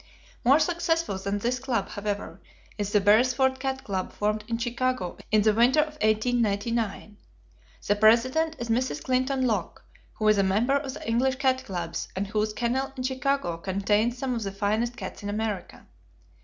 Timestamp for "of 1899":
5.81-7.17